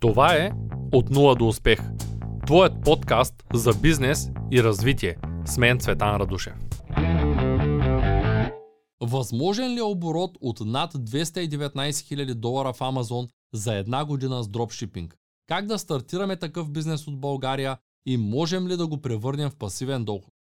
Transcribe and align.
Това 0.00 0.34
е 0.34 0.50
От 0.92 1.10
нула 1.10 1.34
до 1.34 1.48
успех. 1.48 1.80
Твоят 2.46 2.84
подкаст 2.84 3.34
за 3.54 3.74
бизнес 3.74 4.30
и 4.52 4.62
развитие. 4.62 5.16
С 5.44 5.58
мен 5.58 5.78
Цветан 5.80 6.16
Радушев. 6.16 6.54
Възможен 9.00 9.74
ли 9.74 9.78
е 9.78 9.82
оборот 9.82 10.38
от 10.40 10.60
над 10.60 10.94
219 10.94 11.90
000 11.90 12.34
долара 12.34 12.72
в 12.72 12.80
Амазон 12.80 13.28
за 13.54 13.74
една 13.74 14.04
година 14.04 14.42
с 14.42 14.48
дропшипинг? 14.48 15.16
Как 15.48 15.66
да 15.66 15.78
стартираме 15.78 16.36
такъв 16.36 16.70
бизнес 16.70 17.06
от 17.06 17.20
България 17.20 17.78
и 18.06 18.16
можем 18.16 18.68
ли 18.68 18.76
да 18.76 18.86
го 18.86 19.02
превърнем 19.02 19.50
в 19.50 19.56
пасивен 19.56 20.04
доход? 20.04 20.34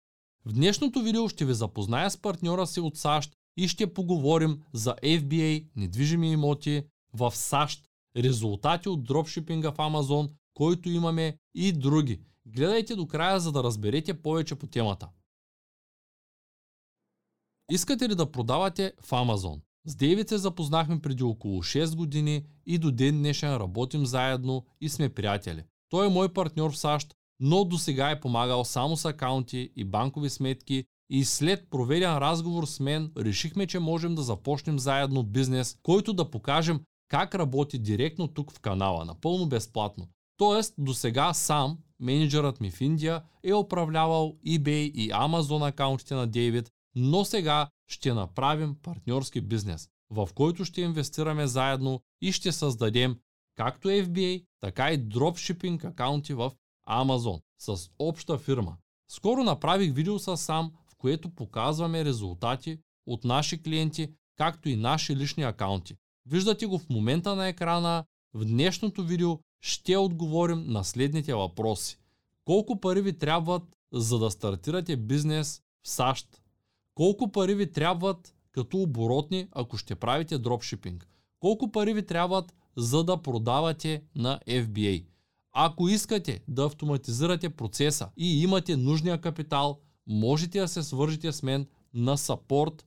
В 0.45 0.53
днешното 0.53 1.01
видео 1.01 1.29
ще 1.29 1.45
ви 1.45 1.53
запозная 1.53 2.11
с 2.11 2.17
партньора 2.17 2.67
си 2.67 2.79
от 2.79 2.97
САЩ 2.97 3.31
и 3.57 3.67
ще 3.67 3.93
поговорим 3.93 4.61
за 4.73 4.95
FBA, 5.03 5.65
недвижими 5.75 6.31
имоти 6.31 6.83
в 7.13 7.31
САЩ 7.35 7.83
резултати 8.17 8.89
от 8.89 9.03
дропшипинга 9.03 9.71
в 9.71 9.79
Амазон, 9.79 10.29
който 10.53 10.89
имаме 10.89 11.37
и 11.55 11.71
други. 11.71 12.21
Гледайте 12.45 12.95
до 12.95 13.07
края, 13.07 13.39
за 13.39 13.51
да 13.51 13.63
разберете 13.63 14.21
повече 14.21 14.55
по 14.55 14.67
темата. 14.67 15.09
Искате 17.71 18.09
ли 18.09 18.15
да 18.15 18.31
продавате 18.31 18.93
в 19.01 19.13
Амазон? 19.13 19.61
С 19.85 19.95
Дейвид 19.95 20.29
се 20.29 20.37
запознахме 20.37 21.01
преди 21.01 21.23
около 21.23 21.63
6 21.63 21.95
години 21.95 22.45
и 22.65 22.77
до 22.77 22.91
ден 22.91 23.17
днешен 23.17 23.55
работим 23.55 24.05
заедно 24.05 24.65
и 24.81 24.89
сме 24.89 25.09
приятели. 25.09 25.63
Той 25.89 26.05
е 26.05 26.09
мой 26.09 26.33
партньор 26.33 26.71
в 26.71 26.77
САЩ, 26.77 27.15
но 27.39 27.65
до 27.65 27.77
сега 27.77 28.09
е 28.09 28.19
помагал 28.19 28.65
само 28.65 28.97
с 28.97 29.05
акаунти 29.05 29.71
и 29.75 29.83
банкови 29.83 30.29
сметки 30.29 30.85
и 31.09 31.25
след 31.25 31.69
проведен 31.69 32.17
разговор 32.17 32.65
с 32.65 32.79
мен 32.79 33.11
решихме, 33.17 33.67
че 33.67 33.79
можем 33.79 34.15
да 34.15 34.21
започнем 34.21 34.79
заедно 34.79 35.23
бизнес, 35.23 35.77
който 35.83 36.13
да 36.13 36.31
покажем 36.31 36.81
как 37.07 37.35
работи 37.35 37.79
директно 37.79 38.27
тук 38.27 38.51
в 38.51 38.59
канала, 38.59 39.05
напълно 39.05 39.49
безплатно. 39.49 40.07
Тоест, 40.37 40.73
до 40.77 40.93
сега 40.93 41.33
сам, 41.33 41.77
менеджерът 41.99 42.61
ми 42.61 42.71
в 42.71 42.81
Индия, 42.81 43.23
е 43.43 43.53
управлявал 43.53 44.37
eBay 44.47 44.91
и 44.91 45.11
Amazon 45.11 45.69
акаунтите 45.69 46.15
на 46.15 46.27
Дейвид, 46.27 46.71
но 46.95 47.25
сега 47.25 47.69
ще 47.87 48.13
направим 48.13 48.75
партньорски 48.81 49.41
бизнес, 49.41 49.89
в 50.09 50.29
който 50.35 50.65
ще 50.65 50.81
инвестираме 50.81 51.47
заедно 51.47 52.01
и 52.21 52.31
ще 52.31 52.51
създадем 52.51 53.17
както 53.55 53.87
FBA, 53.87 54.45
така 54.61 54.91
и 54.91 54.97
дропшипинг 54.97 55.83
акаунти 55.83 56.33
в 56.33 56.51
Amazon 56.89 57.41
с 57.59 57.89
обща 57.99 58.37
фирма. 58.37 58.77
Скоро 59.11 59.43
направих 59.43 59.93
видео 59.93 60.19
с 60.19 60.37
сам, 60.37 60.71
в 60.87 60.95
което 60.97 61.35
показваме 61.35 62.05
резултати 62.05 62.79
от 63.05 63.23
наши 63.23 63.63
клиенти, 63.63 64.13
както 64.37 64.69
и 64.69 64.75
наши 64.75 65.15
лични 65.15 65.43
акаунти. 65.43 65.95
Виждате 66.25 66.65
го 66.65 66.79
в 66.79 66.89
момента 66.89 67.35
на 67.35 67.47
екрана. 67.47 68.03
В 68.33 68.45
днешното 68.45 69.03
видео 69.03 69.39
ще 69.61 69.97
отговорим 69.97 70.63
на 70.67 70.83
следните 70.83 71.33
въпроси. 71.33 71.97
Колко 72.45 72.79
пари 72.79 73.01
ви 73.01 73.17
трябват 73.17 73.63
за 73.93 74.19
да 74.19 74.31
стартирате 74.31 74.97
бизнес 74.97 75.61
в 75.83 75.89
САЩ? 75.89 76.41
Колко 76.95 77.31
пари 77.31 77.55
ви 77.55 77.71
трябват 77.71 78.35
като 78.51 78.77
оборотни, 78.77 79.47
ако 79.51 79.77
ще 79.77 79.95
правите 79.95 80.37
дропшипинг? 80.37 81.07
Колко 81.39 81.71
пари 81.71 81.93
ви 81.93 82.05
трябват 82.05 82.53
за 82.77 83.03
да 83.03 83.21
продавате 83.21 84.03
на 84.15 84.39
FBA? 84.47 85.05
Ако 85.51 85.89
искате 85.89 86.43
да 86.47 86.65
автоматизирате 86.65 87.49
процеса 87.49 88.09
и 88.17 88.43
имате 88.43 88.77
нужния 88.77 89.21
капитал, 89.21 89.79
можете 90.07 90.59
да 90.59 90.67
се 90.67 90.83
свържите 90.83 91.31
с 91.31 91.43
мен 91.43 91.67
на 91.93 92.17
support. 92.17 92.83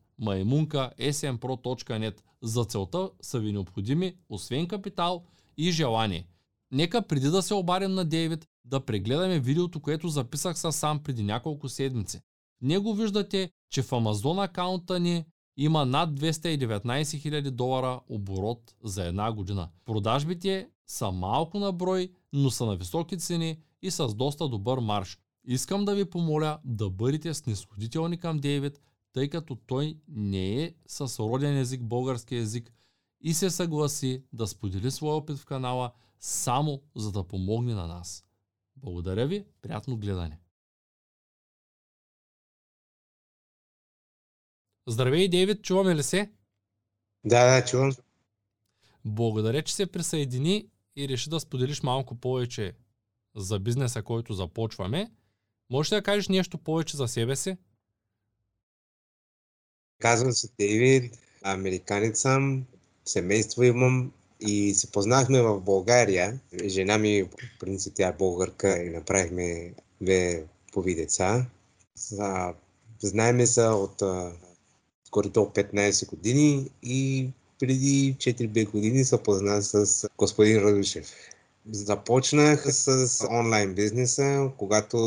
За 2.47 2.65
целта 2.65 3.11
са 3.23 3.39
ви 3.39 3.53
необходими 3.53 4.15
освен 4.29 4.69
капитал 4.69 5.25
и 5.57 5.71
желание. 5.71 6.27
Нека 6.73 7.03
преди 7.03 7.29
да 7.29 7.43
се 7.43 7.55
обадим 7.55 7.95
на 7.95 8.05
Дейвид, 8.05 8.47
да 8.65 8.81
прегледаме 8.81 9.41
видеото, 9.41 9.81
което 9.81 10.09
записах 10.09 10.59
със 10.59 10.77
сам 10.77 10.99
преди 10.99 11.23
няколко 11.23 11.69
седмици. 11.69 12.21
В 12.61 12.63
него 12.63 12.95
виждате, 12.95 13.51
че 13.71 13.83
в 13.83 13.93
Амазон 13.93 14.39
акаунта 14.39 15.01
ни 15.01 15.25
има 15.57 15.87
над 15.87 16.21
219 16.21 17.03
000 17.03 17.51
долара 17.51 18.01
оборот 18.09 18.75
за 18.85 19.05
една 19.05 19.33
година. 19.33 19.69
Продажбите 19.85 20.69
са 20.87 21.11
малко 21.11 21.59
на 21.59 21.73
брой, 21.73 22.11
но 22.33 22.51
са 22.51 22.67
на 22.67 22.77
високи 22.77 23.19
цени 23.19 23.59
и 23.83 23.91
с 23.91 24.15
доста 24.15 24.49
добър 24.49 24.79
марш. 24.79 25.19
Искам 25.47 25.85
да 25.85 25.95
ви 25.95 26.05
помоля 26.05 26.59
да 26.65 26.91
бъдете 26.91 27.35
снисходителни 27.35 28.19
към 28.19 28.39
Дейвид, 28.39 28.81
тъй 29.17 29.29
като 29.31 29.57
той 29.57 29.99
не 30.09 30.63
е 30.63 30.75
с 30.87 31.19
роден 31.19 31.59
език 31.59 31.83
български 31.83 32.35
език 32.37 32.73
и 33.21 33.35
се 33.35 33.51
съгласи 33.51 34.25
да 34.33 34.47
сподели 34.47 34.91
своя 34.91 35.15
опит 35.15 35.39
в 35.39 35.47
канала 35.47 35.93
само 36.21 36.83
за 36.97 37.13
да 37.13 37.25
помогне 37.25 37.75
на 37.75 37.87
нас. 37.87 38.25
Благодаря 38.77 39.27
ви, 39.27 39.45
приятно 39.63 39.97
гледане! 39.97 40.41
Здравей, 44.87 45.29
Дейвид, 45.29 45.63
чуваме 45.63 45.97
ли 45.97 46.03
се? 46.03 46.33
Да, 47.25 47.55
да, 47.55 47.67
чувам. 47.67 47.93
Благодаря, 49.05 49.63
че 49.63 49.75
се 49.75 49.93
присъедини 49.93 50.69
и 50.97 51.09
реши 51.09 51.31
да 51.31 51.41
споделиш 51.41 51.83
малко 51.83 52.15
повече 52.15 52.77
за 53.37 53.59
бизнеса, 53.59 54.03
който 54.03 54.35
започваме. 54.35 55.13
Можеш 55.71 55.91
да 55.91 56.03
кажеш 56.03 56.29
нещо 56.29 56.59
повече 56.59 56.97
за 56.97 57.09
себе 57.09 57.37
си? 57.37 57.57
Казвам 59.99 60.33
се 60.33 60.49
Дейвид, 60.59 61.19
американец 61.43 62.21
съм, 62.21 62.65
семейство 63.05 63.63
имам 63.63 64.13
и 64.41 64.75
се 64.75 64.91
познахме 64.91 65.43
в 65.43 65.61
България. 65.61 66.41
Жена 66.65 66.99
ми, 66.99 67.23
в 67.23 67.29
принцип, 67.61 67.93
тя 67.97 68.09
е 68.09 68.13
българка 68.13 68.83
и 68.83 68.91
направихме 68.91 69.73
две 70.01 70.45
пови 70.73 70.95
деца. 70.95 71.47
Знаеме 73.03 73.47
се 73.47 73.63
от 73.63 74.03
горе-долу 75.13 75.47
15 75.47 76.09
години 76.09 76.71
и 76.83 77.29
преди 77.59 78.17
4-5 78.19 78.71
години 78.71 79.05
се 79.05 79.23
познах 79.23 79.65
с 79.65 80.09
господин 80.19 80.59
Радушев. 80.59 81.13
Започнах 81.71 82.75
с 82.75 83.21
онлайн 83.31 83.75
бизнеса, 83.75 84.51
когато 84.59 84.99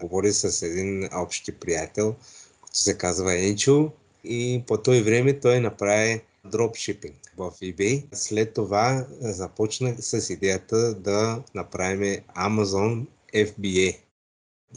говорих 0.00 0.34
с 0.34 0.62
един 0.62 1.08
общи 1.14 1.52
приятел, 1.52 2.14
който 2.60 2.78
се 2.78 2.98
казва 2.98 3.38
Енчо 3.38 3.92
и 4.24 4.62
по 4.66 4.76
този 4.76 5.02
време 5.02 5.40
той 5.40 5.60
направи 5.60 6.20
дропшипинг 6.44 7.16
в 7.36 7.50
eBay. 7.50 8.04
След 8.12 8.54
това 8.54 9.06
започнах 9.20 9.96
с 9.98 10.30
идеята 10.30 10.94
да 10.94 11.42
направим 11.54 12.22
Amazon 12.36 13.06
FBA. 13.34 13.96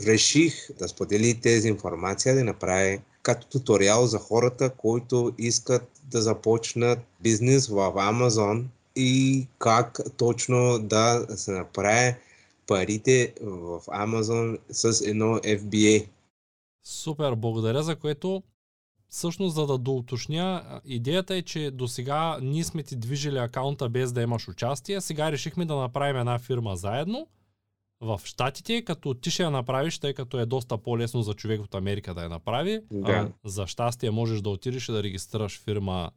Реших 0.05 0.71
да 0.79 0.87
сподели 0.87 1.41
тези 1.41 1.67
информация, 1.67 2.35
да 2.35 2.43
направя 2.43 2.99
като 3.21 3.47
туториал 3.47 4.05
за 4.05 4.19
хората, 4.19 4.69
които 4.69 5.33
искат 5.37 5.83
да 6.03 6.21
започнат 6.21 6.99
бизнес 7.21 7.67
в 7.67 7.75
Amazon 7.95 8.63
и 8.95 9.47
как 9.59 9.99
точно 10.17 10.79
да 10.79 11.25
се 11.35 11.51
направи 11.51 12.15
парите 12.67 13.33
в 13.41 13.81
Amazon 13.87 14.57
с 14.69 15.01
едно 15.07 15.37
FBA. 15.37 16.07
Супер, 16.83 17.35
благодаря 17.35 17.83
за 17.83 17.95
което 17.95 18.43
Всъщност, 19.13 19.55
за 19.55 19.67
да 19.67 19.77
доуточня, 19.77 20.81
идеята 20.85 21.35
е, 21.35 21.41
че 21.41 21.71
до 21.71 21.87
сега 21.87 22.37
ние 22.41 22.63
сме 22.63 22.83
ти 22.83 22.95
движили 22.95 23.37
акаунта 23.37 23.89
без 23.89 24.13
да 24.13 24.21
имаш 24.21 24.47
участие. 24.47 25.01
Сега 25.01 25.31
решихме 25.31 25.65
да 25.65 25.75
направим 25.75 26.17
една 26.17 26.39
фирма 26.39 26.75
заедно 26.75 27.27
в 28.01 28.21
Штатите, 28.23 28.81
като 28.81 29.13
ти 29.13 29.31
ще 29.31 29.43
я 29.43 29.51
направиш, 29.51 29.99
тъй 29.99 30.13
като 30.13 30.39
е 30.39 30.45
доста 30.45 30.77
по-лесно 30.77 31.21
за 31.21 31.33
човек 31.33 31.61
от 31.61 31.75
Америка 31.75 32.13
да 32.13 32.23
я 32.23 32.29
направи. 32.29 32.81
Да. 32.91 33.11
А, 33.11 33.49
за 33.49 33.67
щастие 33.67 34.11
можеш 34.11 34.41
да 34.41 34.49
отидеш 34.49 34.89
и 34.89 34.91
да 34.91 35.03
регистрираш 35.03 35.59
фирма 35.59 36.11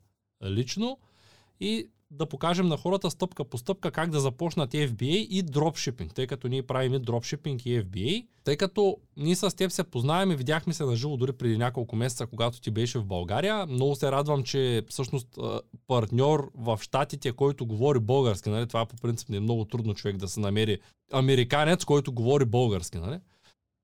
лично. 0.45 0.99
И 1.61 1.89
да 2.11 2.27
покажем 2.27 2.69
на 2.69 2.77
хората 2.77 3.11
стъпка 3.11 3.45
по 3.45 3.59
стъпка 3.59 3.91
как 3.91 4.11
да 4.11 4.21
започнат 4.21 4.73
FBA 4.73 5.27
и 5.31 5.43
дропшипинг, 5.43 6.15
тъй 6.15 6.27
като 6.27 6.49
ние 6.49 6.63
правим 6.63 6.95
и 6.95 6.99
дропшипинг 6.99 7.67
и 7.67 7.83
FBA. 7.83 8.27
Тъй 8.45 8.57
като 8.57 8.97
ние 9.17 9.37
с 9.37 9.57
теб 9.57 9.71
се 9.71 9.85
познаваме, 9.85 10.37
видяхме 10.37 10.73
се 10.73 10.85
на 10.85 10.97
живо 10.97 11.17
дори 11.17 11.33
преди 11.33 11.59
няколко 11.59 11.97
месеца, 11.97 12.27
когато 12.27 12.61
ти 12.61 12.71
беше 12.71 12.99
в 12.99 13.05
България. 13.05 13.67
Много 13.67 13.95
се 13.95 14.13
радвам, 14.13 14.43
че 14.43 14.83
всъщност 14.89 15.39
партньор 15.87 16.51
в 16.55 16.79
Штатите, 16.83 17.33
който 17.33 17.67
говори 17.67 18.01
български, 18.01 18.51
нали? 18.51 18.67
това 18.67 18.87
по 18.87 18.97
принцип 18.97 19.29
не 19.29 19.37
е 19.37 19.41
много 19.41 19.65
трудно 19.65 19.95
човек 19.95 20.17
да 20.17 20.29
се 20.29 20.41
намери 20.41 20.79
американец, 21.13 21.85
който 21.85 22.13
говори 22.13 22.45
български. 22.45 22.99
Нали? 22.99 23.19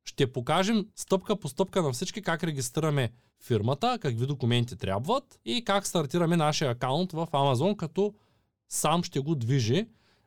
Ще 0.04 0.32
покажем 0.32 0.86
стъпка 0.96 1.36
по 1.36 1.48
стъпка 1.48 1.82
на 1.82 1.92
всички 1.92 2.22
как 2.22 2.44
регистрираме 2.44 3.10
фирмата, 3.44 3.98
какви 4.00 4.26
документи 4.26 4.76
трябват 4.76 5.38
и 5.44 5.64
как 5.64 5.86
стартираме 5.86 6.36
нашия 6.36 6.70
акаунт 6.70 7.12
в 7.12 7.26
Amazon, 7.32 7.76
като 7.76 8.14
сам 8.68 9.02
ще 9.02 9.20
го 9.20 9.34
движи. 9.34 9.86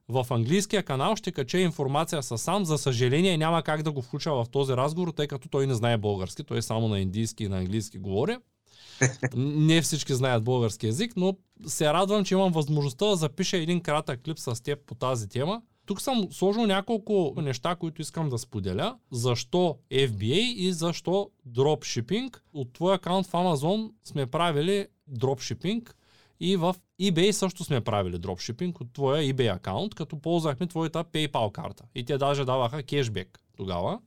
В 0.10 0.28
английския 0.30 0.84
канал 0.84 1.16
ще 1.16 1.32
кача 1.32 1.60
информация 1.60 2.24
с 2.24 2.38
сам. 2.38 2.66
За 2.66 2.78
съжаление 2.78 3.38
няма 3.38 3.64
как 3.64 3.84
да 3.84 3.92
го 3.92 4.02
включа 4.02 4.32
в 4.32 4.46
този 4.52 4.74
разговор, 4.74 5.12
тъй 5.12 5.28
като 5.28 5.50
той 5.50 5.68
не 5.68 5.74
знае 5.74 5.98
български. 5.98 6.44
Той 6.44 6.62
само 6.62 6.88
на 6.88 7.00
индийски 7.00 7.44
и 7.44 7.48
на 7.48 7.58
английски 7.58 7.98
говори. 7.98 8.38
Не 9.36 9.82
всички 9.82 10.14
знаят 10.14 10.44
български 10.44 10.86
язик, 10.86 11.14
но 11.16 11.38
се 11.68 11.94
радвам, 11.94 12.26
че 12.26 12.34
имам 12.34 12.52
възможността 12.52 13.06
да 13.06 13.16
запиша 13.16 13.58
един 13.58 13.82
кратък 13.82 14.22
клип 14.24 14.40
с 14.40 14.64
теб 14.64 14.80
по 14.86 14.96
тази 14.96 15.30
тема, 15.30 15.62
Тук 15.86 16.02
съм 16.02 16.28
сложил 16.32 16.66
няколко 16.66 17.34
неща, 17.38 17.76
които 17.76 18.02
искам 18.02 18.30
да 18.30 18.38
споделя. 18.38 18.98
Защо 19.12 19.78
FBA 19.92 20.54
и 20.56 20.74
защо 20.74 21.30
дропшипинг. 21.46 22.44
От 22.54 22.74
твой 22.74 22.96
акаунт 22.96 23.28
в 23.28 23.32
Amazon 23.32 23.92
сме 24.04 24.26
правили 24.26 24.88
дропшипинг 25.08 25.96
и 26.40 26.58
в 26.58 26.76
eBay 27.02 27.32
също 27.32 27.64
сме 27.64 27.82
правили 27.82 28.18
дропшипинг 28.18 28.82
от 28.82 28.94
твоя 28.94 29.34
eBay 29.34 29.56
акаунт, 29.56 29.96
като 29.96 30.22
ползвахме 30.22 30.68
твоята 30.68 31.04
PayPal 31.04 31.52
карта. 31.52 31.84
И 31.96 32.06
те 32.06 32.18
даже 32.18 32.46
даваха 32.46 32.84
кешбек 32.84 33.40
тогава. 33.58 34.00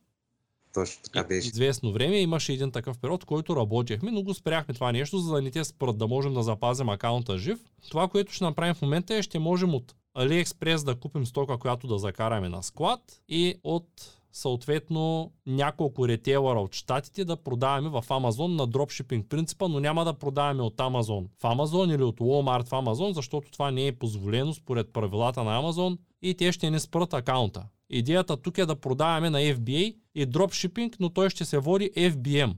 Точно 0.75 1.03
така 1.03 1.25
беше. 1.25 1.49
Известно 1.49 1.93
време 1.93 2.17
имаше 2.21 2.53
един 2.53 2.71
такъв 2.71 2.99
период, 2.99 3.25
който 3.25 3.57
работехме, 3.57 4.11
но 4.11 4.23
го 4.23 4.35
спряхме 4.35 4.75
това 4.75 4.93
нещо, 4.93 5.19
за 5.19 5.35
да 5.35 5.43
не 5.43 5.51
те 5.51 5.65
спрат, 5.65 5.99
да 5.99 6.07
можем 6.07 6.35
да 6.35 6.43
запазим 6.43 6.89
акаунта 6.89 7.39
жив. 7.39 7.59
Това, 7.89 8.09
което 8.09 8.33
ще 8.33 8.45
направим 8.45 8.75
в 8.75 8.83
момента 8.83 9.15
е, 9.15 9.23
ще 9.23 9.39
можем 9.39 9.75
от 9.75 9.95
AliExpress 10.19 10.85
да 10.85 10.95
купим 10.95 11.27
стока, 11.27 11.59
която 11.59 11.87
да 11.87 11.99
закараме 11.99 12.49
на 12.49 12.63
склад 12.63 13.01
и 13.29 13.55
от 13.65 14.19
съответно 14.33 15.33
няколко 15.47 16.09
ретейлера 16.09 16.61
от 16.61 16.75
щатите 16.75 17.25
да 17.25 17.37
продаваме 17.37 17.89
в 17.89 18.05
Amazon 18.09 18.47
на 18.47 18.67
дропшипинг 18.67 19.29
принципа, 19.29 19.69
но 19.69 19.81
няма 19.81 20.05
да 20.05 20.15
продаваме 20.15 20.63
от 20.63 20.77
Amazon 20.77 21.27
в 21.39 21.43
Amazon 21.43 21.95
или 21.95 22.03
от 22.03 22.21
Walmart 22.21 22.67
в 22.67 22.71
Amazon, 22.71 23.13
защото 23.13 23.51
това 23.51 23.71
не 23.71 23.87
е 23.87 23.93
позволено 23.93 24.55
според 24.55 24.93
правилата 24.93 25.45
на 25.45 25.63
Amazon 25.63 25.99
и 26.23 26.35
те 26.35 26.53
ще 26.53 26.71
не 26.71 26.81
спрат 26.81 27.15
акаунта. 27.15 27.67
Идеята 27.91 28.37
тук 28.37 28.59
е 28.59 28.67
да 28.67 28.77
продаваме 28.77 29.31
на 29.31 29.39
FBA 29.39 29.97
и 30.15 30.27
дропшипинг, 30.27 30.97
но 31.01 31.11
той 31.11 31.31
ще 31.31 31.45
се 31.45 31.59
води 31.59 31.91
FBM, 31.97 32.55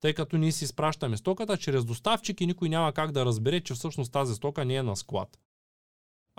тъй 0.00 0.14
като 0.14 0.36
ние 0.36 0.52
си 0.52 0.64
изпращаме 0.64 1.16
стоката 1.16 1.56
чрез 1.56 1.84
доставчик 1.84 2.40
и 2.40 2.46
никой 2.46 2.68
няма 2.68 2.92
как 2.92 3.12
да 3.12 3.24
разбере, 3.24 3.60
че 3.60 3.74
всъщност 3.74 4.12
тази 4.12 4.34
стока 4.34 4.64
не 4.64 4.74
е 4.74 4.82
на 4.82 4.96
склад. 4.96 5.38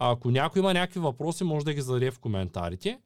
Ако 0.02 0.32
някой 0.32 0.60
има 0.60 0.74
някакви 0.74 1.00
въпроси, 1.00 1.44
може 1.44 1.66
да 1.66 1.74
ги 1.74 1.82
зададе 1.82 2.12
в 2.12 2.20
коментарите. 2.20 3.00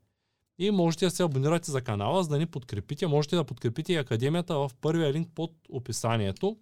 И 0.57 0.71
можете 0.71 1.05
да 1.05 1.11
се 1.11 1.23
абонирате 1.23 1.71
за 1.71 1.81
канала, 1.81 2.23
за 2.23 2.29
да 2.29 2.37
ни 2.37 2.45
подкрепите. 2.45 3.07
Можете 3.07 3.35
да 3.35 3.43
подкрепите 3.43 3.93
и 3.93 3.95
Академията 3.95 4.55
в 4.55 4.71
първия 4.81 5.13
линк 5.13 5.29
под 5.35 5.51
описанието. 5.69 6.57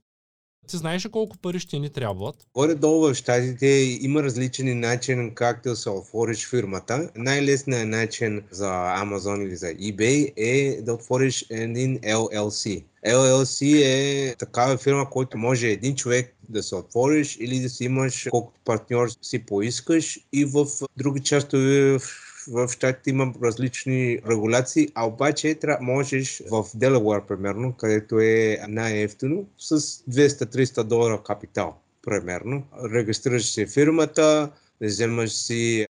Ти 0.67 0.77
знаеш 0.77 1.05
ли 1.05 1.09
колко 1.09 1.37
пари 1.37 1.59
ще 1.59 1.79
ни 1.79 1.89
трябват? 1.89 2.35
Горе-долу 2.53 3.01
в 3.01 3.13
щатите 3.13 3.67
има 4.01 4.23
различен 4.23 4.79
начин 4.79 5.31
как 5.35 5.63
да 5.63 5.75
се 5.75 5.89
отвориш 5.89 6.49
фирмата. 6.49 7.09
Най-лесният 7.15 7.89
начин 7.89 8.41
за 8.51 8.69
Amazon 9.03 9.45
или 9.45 9.55
за 9.55 9.67
eBay 9.67 10.33
е 10.37 10.81
да 10.81 10.93
отвориш 10.93 11.45
един 11.49 11.99
LLC. 11.99 12.83
LLC 13.07 13.81
е 13.85 14.35
такава 14.35 14.77
фирма, 14.77 15.09
който 15.09 15.37
може 15.37 15.67
един 15.67 15.95
човек 15.95 16.35
да 16.49 16.63
се 16.63 16.75
отвориш 16.75 17.37
или 17.39 17.59
да 17.59 17.69
си 17.69 17.83
имаш 17.83 18.27
колкото 18.31 18.59
партньор 18.65 19.07
си 19.21 19.45
поискаш 19.45 20.19
и 20.33 20.45
в 20.45 20.65
други 20.97 21.19
части 21.19 21.57
в 22.47 22.67
щатите 22.67 23.09
има 23.09 23.33
различни 23.43 24.19
регуляции, 24.29 24.87
а 24.95 25.07
обаче 25.07 25.59
можеш 25.81 26.41
в 26.51 26.65
Делавар, 26.75 27.25
примерно, 27.27 27.73
където 27.73 28.19
е 28.19 28.57
най-ефтино, 28.67 29.45
с 29.57 29.79
200-300 29.79 30.83
долара 30.83 31.23
капитал, 31.23 31.75
примерно. 32.01 32.63
Регистрираш 32.93 33.51
си 33.51 33.65
фирмата, 33.65 34.51
вземаш 34.81 35.31
си 35.31 35.85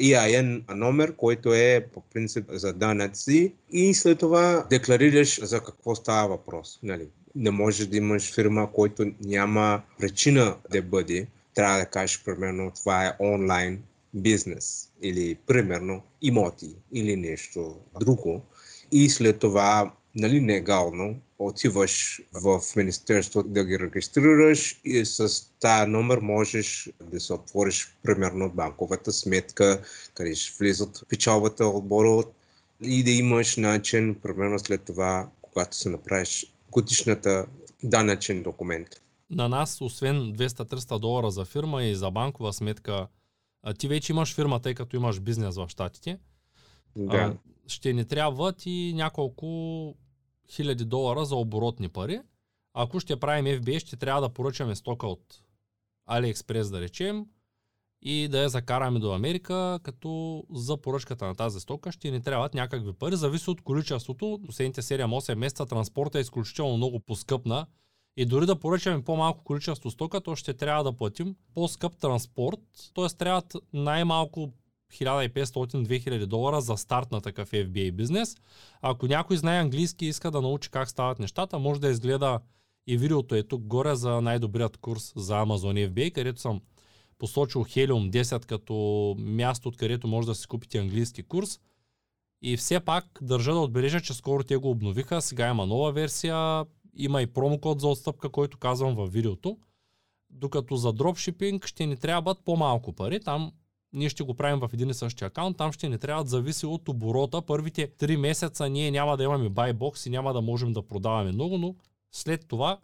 EIN 0.00 0.74
номер, 0.74 1.16
който 1.16 1.54
е 1.54 1.86
по 1.94 2.00
принцип 2.00 2.44
за 2.48 2.72
данъци 2.72 3.52
и 3.70 3.94
след 3.94 4.18
това 4.18 4.66
декларираш 4.70 5.44
за 5.44 5.60
какво 5.60 5.94
става 5.94 6.28
въпрос. 6.28 6.78
Нали? 6.82 7.08
Не 7.34 7.50
можеш 7.50 7.86
да 7.86 7.96
имаш 7.96 8.34
фирма, 8.34 8.72
който 8.72 9.12
няма 9.20 9.82
причина 9.98 10.56
да 10.70 10.82
бъде. 10.82 11.26
Трябва 11.54 11.78
да 11.78 11.86
кажеш, 11.86 12.22
примерно, 12.24 12.72
това 12.74 13.06
е 13.06 13.16
онлайн 13.20 13.82
бизнес 14.22 14.88
или 15.02 15.34
примерно 15.46 16.02
имоти 16.22 16.76
или 16.92 17.16
нещо 17.16 17.76
друго 18.00 18.42
и 18.92 19.08
след 19.08 19.38
това 19.38 19.92
нали, 20.14 20.46
легално 20.46 21.16
отиваш 21.38 22.22
в 22.32 22.60
Министерството 22.76 23.48
да 23.48 23.64
ги 23.64 23.78
регистрираш 23.78 24.80
и 24.84 25.04
с 25.04 25.50
тази 25.60 25.90
номер 25.90 26.18
можеш 26.18 26.88
да 27.02 27.20
се 27.20 27.32
отвориш 27.32 27.94
примерно 28.02 28.50
банковата 28.50 29.12
сметка, 29.12 29.82
къде 30.14 30.34
ще 30.34 30.56
влизат 30.58 31.04
печалбата 31.08 31.66
отбора 31.66 32.24
и 32.82 33.04
да 33.04 33.10
имаш 33.10 33.56
начин, 33.56 34.14
примерно 34.22 34.58
след 34.58 34.82
това, 34.82 35.28
когато 35.42 35.76
се 35.76 35.88
направиш 35.88 36.46
годишната 36.70 37.46
данъчен 37.82 38.42
документ. 38.42 38.88
На 39.30 39.48
нас, 39.48 39.80
освен 39.80 40.16
200-300 40.16 40.98
долара 40.98 41.30
за 41.30 41.44
фирма 41.44 41.84
и 41.84 41.94
за 41.94 42.10
банкова 42.10 42.52
сметка, 42.52 43.06
а, 43.68 43.74
ти 43.74 43.88
вече 43.88 44.12
имаш 44.12 44.34
фирма, 44.34 44.60
тъй 44.60 44.74
като 44.74 44.96
имаш 44.96 45.20
бизнес 45.20 45.56
в 45.56 45.68
Штатите. 45.68 46.18
Да. 46.96 47.16
А, 47.16 47.36
ще 47.66 47.92
ни 47.92 48.04
трябват 48.04 48.66
и 48.66 48.92
няколко 48.96 49.94
хиляди 50.50 50.84
долара 50.84 51.24
за 51.24 51.36
оборотни 51.36 51.88
пари. 51.88 52.20
Ако 52.74 53.00
ще 53.00 53.20
правим 53.20 53.44
FBA, 53.44 53.78
ще 53.78 53.96
трябва 53.96 54.20
да 54.20 54.28
поръчаме 54.28 54.74
стока 54.74 55.06
от 55.06 55.42
AliExpress, 56.10 56.70
да 56.70 56.80
речем, 56.80 57.26
и 58.02 58.28
да 58.28 58.42
я 58.42 58.48
закараме 58.48 58.98
до 58.98 59.12
Америка, 59.12 59.80
като 59.82 60.44
за 60.50 60.76
поръчката 60.76 61.26
на 61.26 61.34
тази 61.34 61.60
стока 61.60 61.92
ще 61.92 62.10
ни 62.10 62.22
трябват 62.22 62.54
някакви 62.54 62.92
пари. 62.92 63.16
Зависи 63.16 63.50
от 63.50 63.62
количеството. 63.62 64.40
Последните 64.46 64.82
7-8 64.82 65.34
месеца 65.34 65.66
транспорта 65.66 66.18
е 66.18 66.20
изключително 66.20 66.76
много 66.76 67.00
поскъпна 67.00 67.66
и 68.18 68.24
дори 68.24 68.46
да 68.46 68.56
поръчаме 68.56 69.04
по-малко 69.04 69.44
количество 69.44 69.90
стока, 69.90 70.20
то 70.20 70.36
ще 70.36 70.54
трябва 70.54 70.84
да 70.84 70.92
платим 70.92 71.34
по-скъп 71.54 71.96
транспорт, 71.96 72.60
т.е. 72.94 73.16
трябва 73.18 73.42
най-малко 73.72 74.52
1500-2000 74.92 76.26
долара 76.26 76.60
за 76.60 76.76
старт 76.76 77.12
на 77.12 77.20
такъв 77.20 77.50
FBA 77.50 77.92
бизнес. 77.92 78.36
Ако 78.82 79.06
някой 79.06 79.36
знае 79.36 79.60
английски 79.60 80.06
и 80.06 80.08
иска 80.08 80.30
да 80.30 80.42
научи 80.42 80.70
как 80.70 80.90
стават 80.90 81.18
нещата, 81.18 81.58
може 81.58 81.80
да 81.80 81.88
изгледа 81.88 82.40
и 82.86 82.96
видеото 82.96 83.34
е 83.34 83.42
тук 83.42 83.62
горе 83.62 83.94
за 83.94 84.20
най-добрият 84.20 84.76
курс 84.76 85.12
за 85.16 85.34
Amazon 85.34 85.90
FBA, 85.90 86.12
където 86.12 86.40
съм 86.40 86.60
посочил 87.18 87.64
Helium 87.64 88.10
10 88.22 88.46
като 88.46 89.14
място, 89.18 89.68
откъдето 89.68 90.08
може 90.08 90.26
да 90.26 90.34
си 90.34 90.46
купите 90.46 90.78
английски 90.78 91.22
курс. 91.22 91.60
И 92.42 92.56
все 92.56 92.80
пак 92.80 93.18
държа 93.22 93.52
да 93.52 93.58
отбележа, 93.58 94.00
че 94.00 94.14
скоро 94.14 94.44
те 94.44 94.56
го 94.56 94.70
обновиха, 94.70 95.22
сега 95.22 95.48
има 95.48 95.66
нова 95.66 95.92
версия, 95.92 96.64
има 96.94 97.22
и 97.22 97.26
промокод 97.26 97.80
за 97.80 97.88
отстъпка, 97.88 98.28
който 98.28 98.58
казвам 98.58 98.94
във 98.94 99.12
видеото. 99.12 99.58
Докато 100.30 100.76
за 100.76 100.92
дропшипинг 100.92 101.66
ще 101.66 101.86
ни 101.86 101.96
трябват 101.96 102.38
по-малко 102.44 102.92
пари. 102.92 103.20
Там 103.20 103.52
ние 103.92 104.08
ще 104.08 104.22
го 104.22 104.34
правим 104.34 104.60
в 104.60 104.70
един 104.72 104.90
и 104.90 104.94
същия 104.94 105.26
акаунт, 105.26 105.56
там 105.56 105.72
ще 105.72 105.88
ни 105.88 105.98
трябват 105.98 106.28
зависи 106.28 106.66
от 106.66 106.88
оборота. 106.88 107.42
Първите 107.42 107.88
3 107.88 108.16
месеца 108.16 108.68
ние 108.68 108.90
няма 108.90 109.16
да 109.16 109.24
имаме 109.24 109.48
байбокс 109.48 110.06
и 110.06 110.10
няма 110.10 110.32
да 110.32 110.40
можем 110.40 110.72
да 110.72 110.82
продаваме 110.82 111.32
много, 111.32 111.58
но 111.58 111.74
след 112.12 112.48
това 112.48 112.78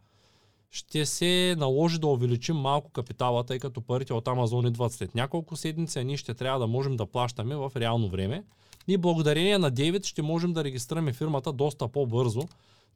ще 0.70 1.06
се 1.06 1.54
наложи 1.58 1.98
да 1.98 2.06
увеличим 2.06 2.56
малко 2.56 2.90
капитала, 2.90 3.44
тъй 3.44 3.58
като 3.58 3.80
парите 3.80 4.14
от 4.14 4.28
Амазон 4.28 4.66
идват 4.66 4.92
след 4.92 5.14
няколко 5.14 5.56
седмици, 5.56 5.98
а 5.98 6.04
ние 6.04 6.16
ще 6.16 6.34
трябва 6.34 6.60
да 6.60 6.66
можем 6.66 6.96
да 6.96 7.06
плащаме 7.06 7.56
в 7.56 7.72
реално 7.76 8.08
време. 8.08 8.44
И 8.88 8.96
благодарение 8.96 9.58
на 9.58 9.70
Дейвид 9.70 10.06
ще 10.06 10.22
можем 10.22 10.52
да 10.52 10.64
регистрираме 10.64 11.12
фирмата 11.12 11.52
доста 11.52 11.88
по-бързо, 11.88 12.42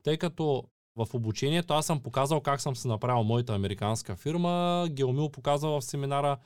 тъй 0.03 0.17
като 0.17 0.65
в 0.99 1.15
обучението 1.15 1.75
аз 1.75 1.87
съм 1.87 2.01
показал 2.01 2.41
как 2.41 2.61
съм 2.61 2.77
се 2.77 2.89
направил 2.89 3.25
моята 3.25 3.55
американска 3.55 4.17
фирма. 4.17 4.87
Геомил 4.91 5.29
показва 5.29 5.81
в 5.81 5.85
семинара 5.85 6.37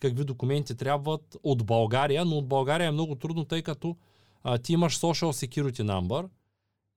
какви 0.00 0.24
документи 0.24 0.76
трябват 0.76 1.36
от 1.42 1.66
България, 1.66 2.24
но 2.24 2.36
от 2.36 2.48
България 2.48 2.86
е 2.88 2.90
много 2.90 3.14
трудно, 3.14 3.44
тъй 3.44 3.62
като 3.62 3.96
а, 4.42 4.58
ти 4.58 4.72
имаш 4.72 4.98
Social 4.98 5.46
Security 5.46 5.82
Number 5.82 6.28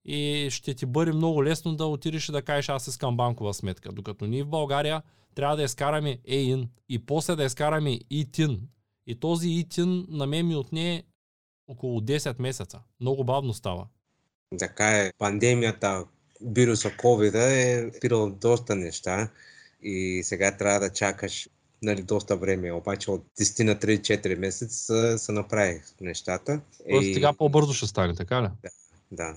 и 0.04 0.48
ще 0.50 0.74
ти 0.74 0.86
бъде 0.86 1.12
много 1.12 1.44
лесно 1.44 1.76
да 1.76 1.86
отидеш 1.86 2.28
и 2.28 2.32
да 2.32 2.42
кажеш 2.42 2.68
аз 2.68 2.86
искам 2.86 3.16
банкова 3.16 3.54
сметка. 3.54 3.92
Докато 3.92 4.26
ние 4.26 4.42
в 4.42 4.48
България 4.48 5.02
трябва 5.34 5.56
да 5.56 5.62
изкараме 5.62 6.18
ЕИН 6.28 6.68
и 6.88 7.06
после 7.06 7.36
да 7.36 7.44
изкараме 7.44 8.00
ИТИН. 8.10 8.60
И 9.06 9.20
този 9.20 9.48
ИТИН 9.48 10.06
на 10.08 10.26
мен 10.26 10.46
ми 10.46 10.56
отне 10.56 11.04
около 11.68 12.00
10 12.00 12.40
месеца. 12.42 12.80
Много 13.00 13.24
бавно 13.24 13.54
става. 13.54 13.86
Така 14.58 14.98
е. 14.98 15.12
Пандемията, 15.18 16.04
вируса 16.40 16.90
COVID 16.90 17.34
е 17.34 17.90
спирал 17.96 18.30
доста 18.30 18.76
неща 18.76 19.28
и 19.82 20.20
сега 20.24 20.56
трябва 20.56 20.80
да 20.80 20.90
чакаш 20.90 21.48
нали, 21.82 22.02
доста 22.02 22.36
време. 22.36 22.72
Обаче 22.72 23.10
от 23.10 23.24
10 23.40 23.64
на 23.64 23.76
3-4 23.76 24.38
месеца 24.38 25.18
се 25.18 25.32
направих 25.32 25.82
нещата. 26.00 26.60
Тоест 26.90 27.08
и... 27.08 27.14
сега 27.14 27.32
по-бързо 27.32 27.72
ще 27.72 27.86
стане, 27.86 28.14
така 28.14 28.42
ли? 28.42 28.48
Да, 28.62 28.70
да. 29.12 29.34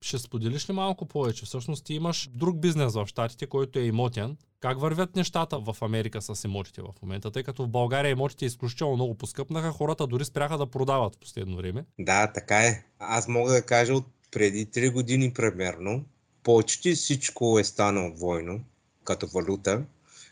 Ще 0.00 0.18
споделиш 0.18 0.68
ли 0.68 0.72
малко 0.72 1.06
повече? 1.06 1.44
Всъщност 1.44 1.84
ти 1.84 1.94
имаш 1.94 2.28
друг 2.34 2.58
бизнес 2.60 2.94
в 2.94 3.06
Штатите, 3.06 3.46
който 3.46 3.78
е 3.78 3.82
имотен. 3.82 4.36
Как 4.60 4.80
вървят 4.80 5.16
нещата 5.16 5.58
в 5.58 5.76
Америка 5.82 6.22
с 6.22 6.44
имотите 6.44 6.82
в 6.82 7.02
момента? 7.02 7.30
Тъй 7.30 7.42
като 7.42 7.64
в 7.64 7.68
България 7.68 8.10
имотите 8.10 8.44
изключително 8.46 8.94
много 8.94 9.14
поскъпнаха, 9.14 9.70
хората 9.70 10.06
дори 10.06 10.24
спряха 10.24 10.58
да 10.58 10.66
продават 10.66 11.14
в 11.14 11.18
последно 11.18 11.56
време. 11.56 11.84
Да, 11.98 12.32
така 12.32 12.58
е. 12.58 12.84
Аз 12.98 13.28
мога 13.28 13.52
да 13.52 13.62
кажа 13.62 13.94
от 13.94 14.04
преди 14.30 14.66
3 14.66 14.92
години 14.92 15.32
примерно, 15.32 16.04
почти 16.46 16.94
всичко 16.94 17.58
е 17.58 17.64
станало 17.64 18.14
двойно 18.14 18.60
като 19.04 19.26
валута. 19.26 19.82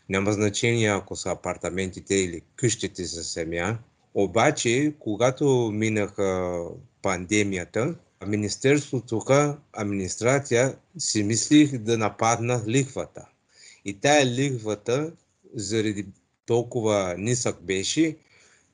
Няма 0.09 0.33
значение 0.33 0.89
ако 0.89 1.15
са 1.15 1.31
апартаментите 1.31 2.15
или 2.15 2.41
къщите 2.55 3.05
за 3.05 3.23
семя. 3.23 3.77
Обаче, 4.13 4.93
когато 4.99 5.71
минаха 5.73 6.59
пандемията, 7.01 7.95
Министерството 8.27 9.05
тук, 9.07 9.31
администрация, 9.73 10.75
си 10.97 11.23
мислих 11.23 11.77
да 11.77 11.97
нападна 11.97 12.63
лихвата. 12.67 13.25
И 13.85 13.99
тая 13.99 14.25
лихвата, 14.25 15.11
заради 15.53 16.05
толкова 16.45 17.15
нисък 17.17 17.61
беше, 17.61 18.17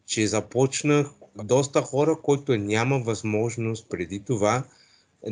че 0.06 0.28
започнах 0.28 1.08
доста 1.44 1.82
хора, 1.82 2.18
които 2.24 2.58
няма 2.58 3.00
възможност 3.00 3.90
преди 3.90 4.20
това 4.20 4.64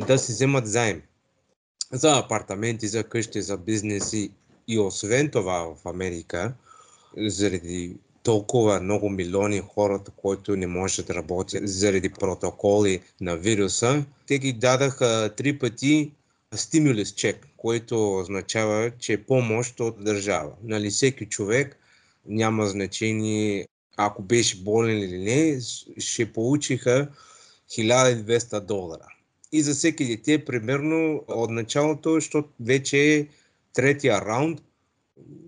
да 0.06 0.18
си 0.18 0.32
вземат 0.32 0.66
заем 0.66 1.02
за 1.92 2.18
апартаменти, 2.18 2.88
за 2.88 3.04
къщи, 3.04 3.42
за 3.42 3.56
бизнеси. 3.56 4.30
И 4.68 4.78
освен 4.78 5.30
това 5.30 5.74
в 5.74 5.88
Америка, 5.88 6.54
заради 7.16 7.96
толкова 8.22 8.80
много 8.80 9.08
милиони 9.08 9.62
хората, 9.74 10.10
които 10.16 10.56
не 10.56 10.66
можат 10.66 11.06
да 11.06 11.14
работят 11.14 11.68
заради 11.68 12.08
протоколи 12.08 13.00
на 13.20 13.36
вируса, 13.36 14.04
те 14.26 14.38
ги 14.38 14.52
дадаха 14.52 15.30
три 15.36 15.58
пъти 15.58 16.12
стимулис 16.54 17.12
чек, 17.12 17.46
което 17.56 18.18
означава, 18.18 18.90
че 18.98 19.12
е 19.12 19.24
помощ 19.24 19.80
от 19.80 20.04
държава. 20.04 20.52
Нали, 20.62 20.90
всеки 20.90 21.26
човек 21.26 21.76
няма 22.26 22.66
значение 22.66 23.66
ако 23.96 24.22
беше 24.22 24.62
болен 24.62 24.98
или 24.98 25.18
не, 25.18 25.60
ще 25.98 26.32
получиха 26.32 27.08
1200 27.70 28.60
долара. 28.60 29.06
И 29.52 29.62
за 29.62 29.74
всеки 29.74 30.06
дете, 30.06 30.44
примерно 30.44 31.24
от 31.28 31.50
началото, 31.50 32.14
защото 32.14 32.48
вече 32.60 33.14
е 33.14 33.26
третия 33.72 34.20
раунд 34.20 34.62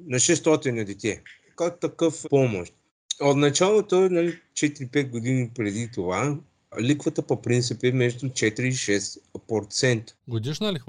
на 0.06 0.16
600 0.16 0.85
дете. 0.85 1.23
Как 1.56 1.80
такъв 1.80 2.25
помощ? 2.30 2.75
От 3.21 3.37
началото, 3.37 4.00
нали, 4.11 4.40
4-5 4.54 5.09
години 5.11 5.50
преди 5.54 5.90
това, 5.90 6.38
ликвата 6.80 7.23
по 7.23 7.42
принцип 7.42 7.85
е 7.85 7.92
между 7.92 8.26
4 8.26 8.61
и 8.61 8.73
6%. 8.73 10.12
Годишна 10.28 10.73
ли? 10.73 10.80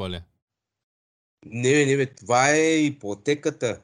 Не, 1.45 1.85
не, 1.85 2.05
това 2.05 2.51
е 2.51 2.77
ипотеката 2.77 3.81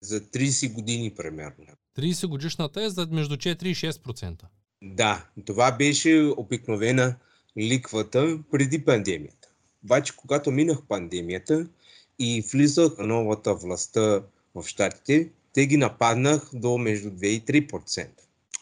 за 0.00 0.20
30 0.20 0.72
години 0.72 1.14
примерно. 1.16 1.66
30 1.98 2.26
годишната 2.26 2.82
е 2.82 2.90
за 2.90 3.06
между 3.10 3.36
4 3.36 3.64
и 3.64 3.74
6%. 3.74 4.42
Да, 4.82 5.26
това 5.44 5.72
беше 5.72 6.32
обикновена 6.36 7.16
ликвата 7.58 8.38
преди 8.50 8.84
пандемията. 8.84 9.48
Обаче, 9.84 10.16
когато 10.16 10.50
минах 10.50 10.78
пандемията 10.88 11.66
и 12.18 12.44
влизах 12.52 12.92
новата 12.98 13.54
властта 13.54 14.22
в 14.54 14.66
щатите, 14.66 15.28
те 15.52 15.66
ги 15.66 15.76
нападнах 15.76 16.50
до 16.52 16.78
между 16.78 17.10
2 17.10 17.26
и 17.26 17.66
3%. 17.68 18.06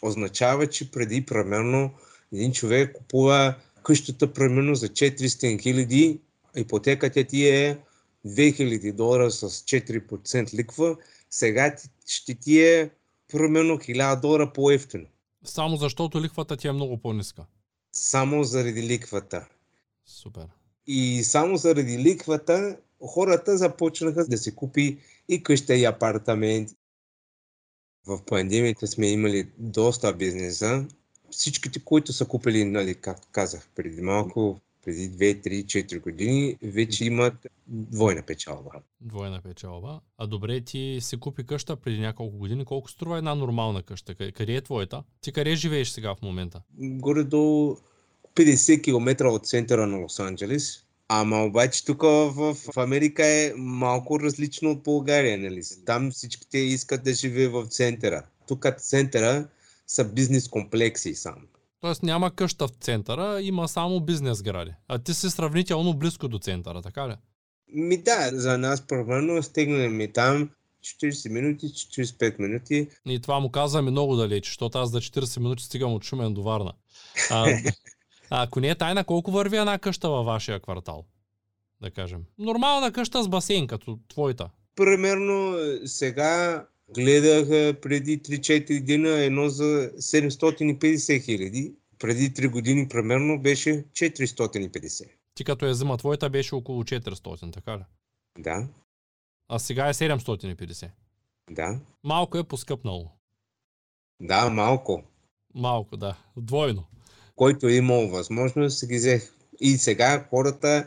Означава, 0.02 0.66
че 0.66 0.90
преди 0.90 1.26
примерно 1.26 1.90
един 2.32 2.52
човек 2.52 2.92
купува 2.96 3.54
къщата 3.82 4.32
примерно 4.32 4.74
за 4.74 4.88
400 4.88 5.62
хиляди, 5.62 6.18
ипотеката 6.56 7.24
ти 7.24 7.48
е 7.48 7.78
2000 8.26 8.92
долара 8.92 9.30
с 9.30 9.50
4% 9.50 10.54
ликва, 10.54 10.96
сега 11.30 11.76
ще 12.06 12.34
ти 12.34 12.60
е 12.60 12.90
примерно 13.32 13.78
1000 13.78 14.20
долара 14.20 14.52
по-ефтино. 14.52 15.06
Само 15.44 15.76
защото 15.76 16.22
лихвата 16.22 16.56
ти 16.56 16.68
е 16.68 16.72
много 16.72 16.98
по-ниска. 16.98 17.44
Само 17.94 18.44
заради 18.44 18.82
ликвата. 18.82 19.48
Супер. 20.06 20.46
И 20.86 21.24
само 21.24 21.56
заради 21.56 21.98
ликвата 21.98 22.76
хората 23.06 23.56
започнаха 23.56 24.26
да 24.26 24.38
се 24.38 24.54
купи 24.54 24.98
и 25.28 25.42
къща 25.42 25.74
и 25.74 25.84
апартамент. 25.84 26.70
В 28.06 28.24
пандемията 28.24 28.86
сме 28.86 29.06
имали 29.06 29.50
доста 29.58 30.16
бизнеса. 30.16 30.86
Всичките, 31.30 31.84
които 31.84 32.12
са 32.12 32.26
купили, 32.26 32.64
нали, 32.64 32.94
както 32.94 33.28
казах 33.32 33.68
преди 33.74 34.02
малко, 34.02 34.60
преди 34.84 35.10
2, 35.10 35.46
3, 35.46 35.64
4 35.64 36.00
години, 36.00 36.56
вече 36.62 37.04
имат 37.04 37.46
двойна 37.66 38.22
печалба. 38.22 38.70
Двойна 39.00 39.40
печалба. 39.40 40.00
А 40.18 40.26
добре, 40.26 40.60
ти 40.60 40.98
си 41.00 41.16
купи 41.16 41.46
къща 41.46 41.76
преди 41.76 42.00
няколко 42.00 42.36
години. 42.36 42.64
Колко 42.64 42.90
струва 42.90 43.18
една 43.18 43.34
нормална 43.34 43.82
къща? 43.82 44.14
Къде 44.14 44.54
е 44.54 44.60
твоята? 44.60 45.02
Ти 45.20 45.32
къде 45.32 45.56
живееш 45.56 45.88
сега 45.88 46.14
в 46.14 46.22
момента? 46.22 46.62
Горе 46.78 47.24
до 47.24 47.76
50 48.34 48.82
км 48.82 49.26
от 49.28 49.46
центъра 49.46 49.86
на 49.86 49.96
Лос-Анджелес. 49.96 50.80
Ама 51.08 51.44
обаче 51.44 51.84
тук 51.84 52.02
в, 52.02 52.54
в 52.54 52.76
Америка 52.76 53.26
е 53.26 53.52
малко 53.56 54.20
различно 54.20 54.70
от 54.70 54.82
България. 54.82 55.38
Нали? 55.38 55.62
Там 55.86 56.10
всичките 56.10 56.58
искат 56.58 57.04
да 57.04 57.12
живеят 57.12 57.52
в 57.52 57.66
центъра. 57.66 58.22
Тук 58.48 58.66
центъра 58.78 59.48
са 59.86 60.04
бизнес 60.04 60.48
комплекси 60.48 61.14
само. 61.14 61.40
Тоест 61.84 62.02
няма 62.02 62.30
къща 62.30 62.68
в 62.68 62.70
центъра, 62.70 63.42
има 63.42 63.68
само 63.68 64.00
бизнес 64.00 64.42
гради. 64.42 64.70
А 64.88 64.98
ти 64.98 65.14
си 65.14 65.30
сравнително 65.30 65.94
близко 65.94 66.28
до 66.28 66.38
центъра, 66.38 66.82
така 66.82 67.08
ли? 67.08 67.14
Ми 67.68 68.02
да, 68.02 68.30
за 68.32 68.58
нас 68.58 68.86
примерно 68.86 69.42
стигнем 69.42 69.96
ми 69.96 70.12
там 70.12 70.50
40 70.84 71.32
минути, 71.32 71.66
45 71.66 72.38
минути. 72.38 72.88
И 73.06 73.20
това 73.20 73.40
му 73.40 73.50
казваме 73.50 73.90
много 73.90 74.16
далеч, 74.16 74.46
защото 74.46 74.78
аз 74.78 74.90
за 74.90 75.00
40 75.00 75.40
минути 75.40 75.64
стигам 75.64 75.92
от 75.92 76.04
Шумен 76.04 76.34
до 76.34 76.42
Варна. 76.42 76.72
А, 77.30 77.50
а 77.50 77.62
ако 78.42 78.60
не 78.60 78.68
е 78.68 78.74
тайна, 78.74 79.04
колко 79.04 79.30
върви 79.30 79.56
една 79.56 79.78
къща 79.78 80.10
във 80.10 80.26
вашия 80.26 80.60
квартал? 80.60 81.04
Да 81.80 81.90
кажем. 81.90 82.24
Нормална 82.38 82.92
къща 82.92 83.22
с 83.22 83.28
басейн, 83.28 83.66
като 83.66 83.98
твоята. 84.08 84.50
Примерно 84.76 85.56
сега 85.86 86.64
Гледах 86.94 87.48
преди 87.80 88.22
3-4 88.22 88.80
дена 88.80 89.08
едно 89.08 89.48
за 89.48 89.90
750 89.96 91.24
хиляди. 91.24 91.74
Преди 91.98 92.30
3 92.30 92.50
години 92.50 92.88
примерно 92.88 93.42
беше 93.42 93.84
450. 93.92 95.08
Ти 95.34 95.44
като 95.44 95.66
я 95.66 95.72
взема 95.72 95.98
твоята 95.98 96.30
беше 96.30 96.54
около 96.54 96.84
400, 96.84 97.52
така 97.52 97.78
ли? 97.78 97.82
Да. 98.38 98.68
А 99.48 99.58
сега 99.58 99.88
е 99.88 99.94
750. 99.94 100.90
Да. 101.50 101.80
Малко 102.04 102.38
е 102.38 102.44
поскъпнало. 102.44 103.10
Да, 104.20 104.50
малко. 104.50 105.02
Малко, 105.54 105.96
да. 105.96 106.16
Двойно. 106.36 106.84
Който 107.36 107.68
е 107.68 107.72
имал 107.72 108.08
възможност, 108.08 108.78
се 108.78 108.86
ги 108.86 108.96
взех. 108.96 109.32
И 109.60 109.76
сега 109.76 110.26
хората 110.30 110.86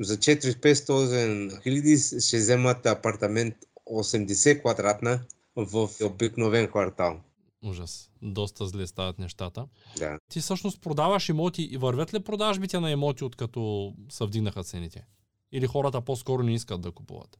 за 0.00 0.16
400 0.16 1.62
хиляди 1.62 1.98
ще 2.20 2.36
вземат 2.36 2.86
апартамент 2.86 3.54
80 3.86 4.60
квадратна 4.60 5.20
в 5.58 5.88
обикновен 6.04 6.68
квартал. 6.68 7.20
Ужас. 7.64 8.10
Доста 8.22 8.66
зле 8.66 8.86
стават 8.86 9.18
нещата. 9.18 9.66
Да. 9.98 10.18
Ти 10.30 10.40
всъщност 10.40 10.80
продаваш 10.80 11.28
имоти 11.28 11.62
и 11.62 11.76
вървят 11.76 12.14
ли 12.14 12.20
продажбите 12.20 12.80
на 12.80 12.90
имоти, 12.90 13.24
откато 13.24 13.92
се 14.08 14.24
вдигнаха 14.24 14.64
цените? 14.64 15.06
Или 15.52 15.66
хората 15.66 16.00
по-скоро 16.00 16.42
не 16.42 16.54
искат 16.54 16.80
да 16.80 16.92
купуват? 16.92 17.38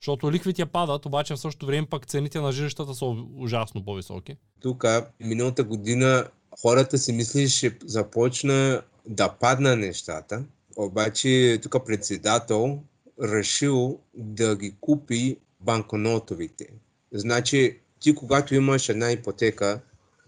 Защото 0.00 0.32
ликвите 0.32 0.66
падат, 0.66 1.06
обаче 1.06 1.34
в 1.34 1.40
същото 1.40 1.66
време 1.66 1.86
пък 1.86 2.06
цените 2.06 2.40
на 2.40 2.52
жилищата 2.52 2.94
са 2.94 3.06
ужасно 3.36 3.84
по-високи. 3.84 4.36
Тук 4.60 4.84
миналата 5.20 5.64
година 5.64 6.28
хората 6.62 6.98
си 6.98 7.12
мисли, 7.12 7.50
че 7.50 7.78
започна 7.84 8.82
да 9.06 9.32
падна 9.32 9.76
нещата, 9.76 10.44
обаче 10.76 11.58
тук 11.62 11.86
председател 11.86 12.82
решил 13.22 13.98
да 14.14 14.56
ги 14.56 14.74
купи 14.80 15.36
банконотовите. 15.60 16.68
Значи, 17.12 17.78
ти 18.00 18.14
когато 18.14 18.54
имаш 18.54 18.88
една 18.88 19.12
ипотека 19.12 19.80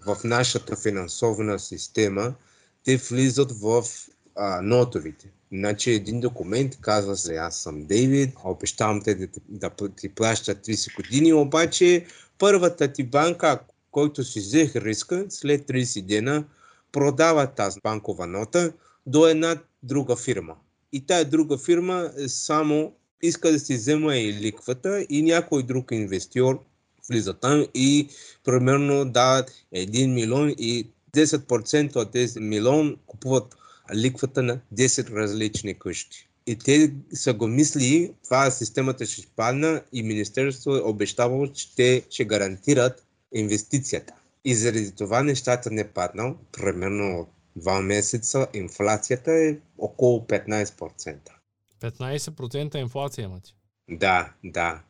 в 0.07 0.17
нашата 0.25 0.77
финансовна 0.77 1.59
система, 1.59 2.35
те 2.85 2.97
влизат 2.97 3.53
в 3.53 3.85
а, 4.37 4.63
нотовите. 4.63 5.31
Значи 5.53 5.91
един 5.91 6.21
документ 6.21 6.81
казва 6.81 7.17
се, 7.17 7.37
аз 7.37 7.57
съм 7.57 7.85
Дейвид, 7.85 8.35
обещавам 8.45 9.03
те 9.03 9.15
да, 9.15 9.29
да, 9.49 9.71
ти 9.97 10.09
плаща 10.09 10.55
30 10.55 10.97
години, 10.97 11.33
обаче 11.33 12.07
първата 12.39 12.93
ти 12.93 13.05
банка, 13.05 13.61
който 13.91 14.25
си 14.25 14.41
взех 14.41 14.77
риска, 14.77 15.27
след 15.29 15.69
30 15.69 16.03
дена 16.03 16.45
продава 16.93 17.47
тази 17.47 17.81
банкова 17.83 18.27
нота 18.27 18.73
до 19.07 19.27
една 19.27 19.57
друга 19.83 20.17
фирма. 20.17 20.55
И 20.93 21.07
тая 21.07 21.25
друга 21.25 21.59
фирма 21.59 22.11
само 22.27 22.93
иска 23.23 23.53
да 23.53 23.59
си 23.59 23.75
взема 23.75 24.17
и 24.17 24.33
ликвата 24.33 25.07
и 25.09 25.23
някой 25.23 25.63
друг 25.63 25.91
инвеститор 25.93 26.61
влизат 27.11 27.41
там 27.41 27.67
и 27.75 28.09
примерно 28.45 29.05
дават 29.05 29.51
1 29.75 30.15
милион 30.15 30.55
и 30.59 30.89
10% 31.17 31.97
от 31.97 32.13
тези 32.13 32.41
милион 32.41 32.97
купуват 33.07 33.57
ликвата 33.95 34.43
на 34.43 34.61
10 34.75 35.11
различни 35.11 35.79
къщи. 35.79 36.29
И 36.47 36.59
те 36.59 36.95
са 37.15 37.35
го 37.35 37.47
мисли, 37.47 38.15
това 38.25 38.51
системата 38.51 39.07
ще 39.07 39.27
падна 39.37 39.83
и 39.93 40.03
Министерството 40.03 40.77
е 40.77 40.81
обещавало, 40.81 41.47
че 41.47 41.75
те 41.75 42.03
ще 42.11 42.25
гарантират 42.25 43.07
инвестицията. 43.35 44.15
И 44.45 44.55
заради 44.55 44.93
това 44.95 45.23
нещата 45.23 45.71
не 45.71 45.89
паднал. 45.89 46.37
Примерно 46.53 47.29
два 47.57 47.81
месеца 47.81 48.47
инфлацията 48.55 49.33
е 49.33 49.57
около 49.79 50.21
15%. 50.21 51.19
15% 51.81 52.77
инфлация 52.77 53.25
имате? 53.25 53.51
Да, 53.91 54.33
да. 54.45 54.83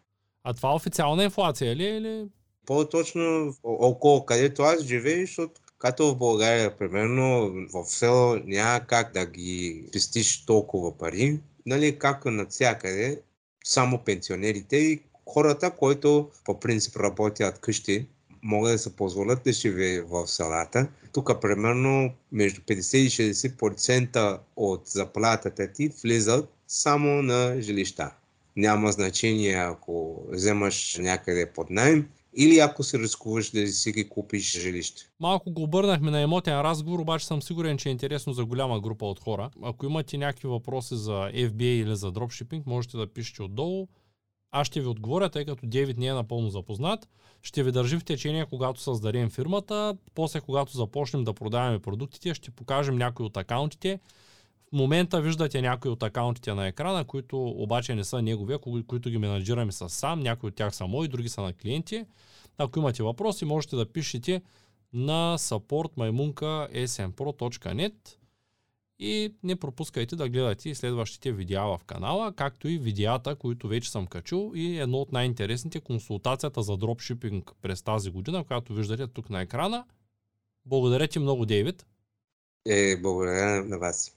А 0.45 0.55
това 0.55 0.75
официална 0.75 1.25
инфлация 1.25 1.77
ли 1.77 1.85
е 1.85 1.97
или? 1.97 2.27
По-точно 2.67 3.55
около 3.63 4.25
където 4.25 4.63
аз 4.63 4.83
живея, 4.83 5.27
защото 5.27 5.61
Като 5.79 6.15
в 6.15 6.19
България, 6.19 6.77
примерно, 6.77 7.53
в 7.73 7.85
село 7.85 8.37
няма 8.45 8.81
как 8.81 9.13
да 9.13 9.27
ги 9.27 9.85
пестиш 9.93 10.45
толкова 10.47 10.99
пари, 10.99 11.41
нали, 11.67 11.99
както 11.99 12.31
навсякъде, 12.31 13.21
само 13.65 13.99
пенсионерите 13.99 14.77
и 14.77 15.01
хората, 15.27 15.71
които 15.71 16.31
по 16.45 16.61
принцип 16.61 16.97
работят 16.97 17.59
къщи, 17.59 18.07
могат 18.43 18.73
да 18.73 18.79
се 18.79 18.97
позволят 18.97 19.43
да 19.45 19.53
живеят 19.53 20.09
в 20.11 20.27
селата. 20.27 20.89
Тук 21.13 21.41
примерно 21.41 22.11
между 22.33 22.61
50 22.61 22.97
и 22.97 23.11
60% 23.11 24.39
от 24.57 24.83
заплатата 24.87 25.73
ти 25.73 25.89
влизат 26.03 26.49
само 26.69 27.23
на 27.23 27.61
жилища. 27.61 28.11
Няма 28.57 28.93
значение 28.93 29.55
ако 29.55 30.27
вземаш 30.29 30.97
някъде 30.99 31.53
под 31.53 31.71
найем 31.71 32.09
или 32.37 32.59
ако 32.59 32.83
се 32.83 32.99
рискуваш 32.99 33.51
да 33.51 33.67
си 33.67 33.93
ги 33.93 34.09
купиш 34.09 34.61
жилище. 34.61 35.03
Малко 35.21 35.51
го 35.51 35.63
обърнахме 35.63 36.11
на 36.11 36.21
емотен 36.21 36.61
разговор, 36.61 36.99
обаче 36.99 37.27
съм 37.27 37.43
сигурен, 37.43 37.79
че 37.79 37.89
е 37.89 37.93
интересно 37.93 38.33
за 38.33 38.45
голяма 38.45 38.81
група 38.81 39.07
от 39.07 39.21
хора. 39.21 39.51
Ако 39.63 39.87
имате 39.87 40.19
някакви 40.19 40.49
въпроси 40.49 40.97
за 40.97 41.13
FBA 41.13 41.63
или 41.63 41.97
за 41.97 42.13
дропшипинг, 42.13 42.67
можете 42.67 42.97
да 42.97 43.07
пишете 43.07 43.43
отдолу. 43.43 43.89
Аз 44.51 44.67
ще 44.67 44.81
ви 44.81 44.87
отговоря, 44.87 45.29
тъй 45.29 45.45
като 45.45 45.67
Девид 45.67 45.99
не 45.99 46.07
е 46.07 46.13
напълно 46.13 46.51
запознат. 46.51 47.09
Ще 47.43 47.63
ви 47.63 47.73
държи 47.73 47.97
в 47.99 48.05
течение, 48.05 48.47
когато 48.47 48.81
създадем 48.81 49.31
фирмата. 49.31 49.97
После, 50.15 50.41
когато 50.41 50.77
започнем 50.77 51.25
да 51.25 51.33
продаваме 51.33 51.79
продуктите, 51.79 52.35
ще 52.35 52.51
покажем 52.51 52.97
някои 52.97 53.27
от 53.27 53.37
акаунтите. 53.37 54.01
Момента 54.75 55.21
виждате 55.21 55.63
някои 55.63 55.91
от 55.91 56.03
акаунтите 56.03 56.55
на 56.55 56.67
екрана, 56.67 57.05
които 57.05 57.47
обаче 57.47 57.95
не 57.95 58.05
са 58.05 58.23
негови, 58.23 58.57
които 58.87 59.11
ги 59.11 59.19
менеджираме 59.19 59.73
с 59.73 59.89
сам. 59.89 60.21
Някои 60.21 60.49
от 60.49 60.55
тях 60.55 60.75
са 60.75 60.87
мои, 60.87 61.09
други 61.09 61.29
са 61.29 61.43
на 61.43 61.53
клиенти. 61.53 62.05
Ако 62.59 62.79
имате 62.79 63.03
въпроси, 63.03 63.45
можете 63.45 63.77
да 63.77 63.93
пишете 63.93 64.43
на 64.93 65.37
supportmaimunka.smpro.net 65.39 67.95
и 68.99 69.35
не 69.43 69.57
пропускайте 69.57 70.17
да 70.17 70.29
гледате 70.29 70.69
и 70.69 70.75
следващите 70.75 71.33
видеа 71.33 71.63
в 71.63 71.81
канала, 71.87 72.33
както 72.33 72.69
и 72.69 72.79
видеята, 72.79 73.37
които 73.37 73.69
вече 73.69 73.91
съм 73.91 74.07
качил 74.07 74.53
и 74.55 74.79
едно 74.79 74.99
от 74.99 75.13
най-интересните 75.13 75.81
консултацията 75.81 76.63
за 76.63 76.77
дропшипинг 76.77 77.53
през 77.63 77.83
тази 77.83 78.11
година, 78.11 78.45
която 78.45 78.75
виждате 78.75 79.07
тук 79.07 79.31
на 79.31 79.41
екрана. 79.41 79.85
Благодаря 80.67 81.09
ти 81.09 81.19
много, 81.19 81.47
Дейвид. 81.47 81.87
Е, 82.67 82.97
благодаря 82.97 83.65
на 83.65 83.79
вас. 83.79 84.17